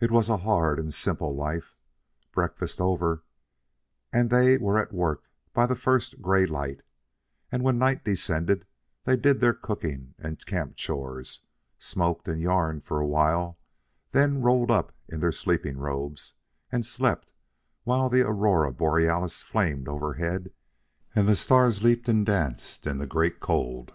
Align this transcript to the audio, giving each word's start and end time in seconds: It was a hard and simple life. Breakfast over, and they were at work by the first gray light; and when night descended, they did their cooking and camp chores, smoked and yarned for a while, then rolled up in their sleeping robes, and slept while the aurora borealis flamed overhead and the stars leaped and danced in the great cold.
It 0.00 0.10
was 0.10 0.28
a 0.28 0.36
hard 0.36 0.78
and 0.78 0.92
simple 0.92 1.34
life. 1.34 1.74
Breakfast 2.30 2.78
over, 2.78 3.22
and 4.12 4.28
they 4.28 4.58
were 4.58 4.78
at 4.78 4.92
work 4.92 5.24
by 5.54 5.64
the 5.64 5.74
first 5.74 6.20
gray 6.20 6.44
light; 6.44 6.82
and 7.50 7.64
when 7.64 7.78
night 7.78 8.04
descended, 8.04 8.66
they 9.04 9.16
did 9.16 9.40
their 9.40 9.54
cooking 9.54 10.14
and 10.18 10.44
camp 10.44 10.76
chores, 10.76 11.40
smoked 11.78 12.28
and 12.28 12.38
yarned 12.42 12.84
for 12.84 13.00
a 13.00 13.06
while, 13.06 13.58
then 14.12 14.42
rolled 14.42 14.70
up 14.70 14.92
in 15.08 15.20
their 15.20 15.32
sleeping 15.32 15.78
robes, 15.78 16.34
and 16.70 16.84
slept 16.84 17.30
while 17.84 18.10
the 18.10 18.20
aurora 18.20 18.70
borealis 18.70 19.40
flamed 19.40 19.88
overhead 19.88 20.52
and 21.14 21.26
the 21.26 21.34
stars 21.34 21.82
leaped 21.82 22.10
and 22.10 22.26
danced 22.26 22.86
in 22.86 22.98
the 22.98 23.06
great 23.06 23.40
cold. 23.40 23.94